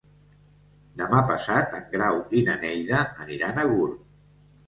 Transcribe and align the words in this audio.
Demà 1.01 1.19
passat 1.31 1.75
en 1.81 1.85
Grau 1.91 2.17
i 2.39 2.43
na 2.49 2.57
Neida 2.63 3.01
aniran 3.27 3.59
a 3.61 3.67
Gurb. 3.75 4.03